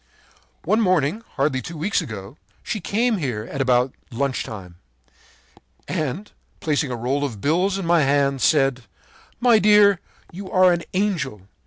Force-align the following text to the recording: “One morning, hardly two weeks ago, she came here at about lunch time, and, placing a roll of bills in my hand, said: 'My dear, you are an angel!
“One 0.63 0.81
morning, 0.81 1.21
hardly 1.35 1.61
two 1.61 1.77
weeks 1.77 2.01
ago, 2.01 2.35
she 2.63 2.79
came 2.81 3.17
here 3.17 3.43
at 3.51 3.61
about 3.61 3.93
lunch 4.09 4.43
time, 4.43 4.77
and, 5.87 6.31
placing 6.59 6.89
a 6.89 6.95
roll 6.95 7.23
of 7.23 7.39
bills 7.39 7.77
in 7.77 7.85
my 7.85 8.01
hand, 8.01 8.41
said: 8.41 8.85
'My 9.39 9.59
dear, 9.59 9.99
you 10.31 10.49
are 10.49 10.73
an 10.73 10.81
angel! 10.95 11.43